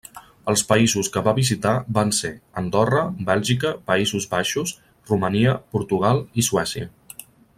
Els 0.51 0.61
països 0.69 1.09
que 1.15 1.21
va 1.27 1.33
visitar 1.39 1.73
van 1.97 2.13
ser 2.19 2.31
Andorra, 2.61 3.03
Bèlgica, 3.29 3.73
Països 3.93 4.27
Baixos, 4.33 4.75
Romania, 5.13 5.55
Portugal 5.77 6.25
i 6.43 6.49
Suècia. 6.51 6.89